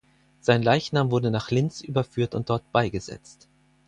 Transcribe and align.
Sein 0.39 0.63
Leichnam 0.63 1.11
wurde 1.11 1.29
nach 1.29 1.51
Linz 1.51 1.79
überführt 1.81 2.33
und 2.33 2.49
dort 2.49 2.71
beigesetzt. 2.71 3.47